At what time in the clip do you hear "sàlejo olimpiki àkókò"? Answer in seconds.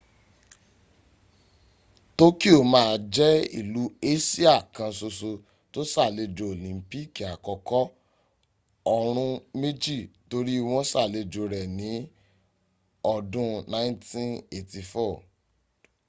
5.93-7.79